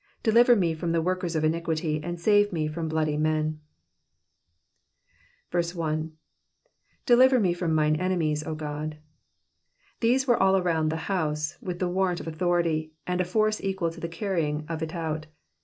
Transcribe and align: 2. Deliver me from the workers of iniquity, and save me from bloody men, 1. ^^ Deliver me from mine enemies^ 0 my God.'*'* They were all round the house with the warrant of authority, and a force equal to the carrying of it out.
2. 0.23 0.31
Deliver 0.31 0.55
me 0.55 0.73
from 0.73 0.93
the 0.93 0.99
workers 1.01 1.35
of 1.35 1.43
iniquity, 1.43 2.03
and 2.03 2.19
save 2.19 2.51
me 2.51 2.67
from 2.67 2.87
bloody 2.87 3.17
men, 3.17 3.59
1. 5.51 5.61
^^ 5.65 6.11
Deliver 7.05 7.39
me 7.39 7.53
from 7.53 7.75
mine 7.75 7.95
enemies^ 7.99 8.37
0 8.37 8.53
my 8.53 8.57
God.'*'* 8.57 8.97
They 9.99 10.17
were 10.27 10.41
all 10.41 10.59
round 10.59 10.91
the 10.91 10.95
house 11.05 11.55
with 11.61 11.77
the 11.77 11.87
warrant 11.87 12.19
of 12.19 12.25
authority, 12.25 12.93
and 13.05 13.21
a 13.21 13.23
force 13.23 13.61
equal 13.61 13.91
to 13.91 13.99
the 13.99 14.09
carrying 14.09 14.65
of 14.67 14.81
it 14.81 14.95
out. 14.95 15.27